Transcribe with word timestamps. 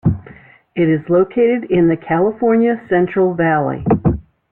It 0.75 0.89
is 0.89 1.09
located 1.11 1.65
in 1.65 1.87
the 1.87 1.95
California 1.95 2.81
Central 2.89 3.35
Valley. 3.35 3.85